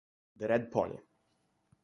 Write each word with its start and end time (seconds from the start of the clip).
The 0.39 0.47
Red 0.47 0.71
Pony 0.71 0.97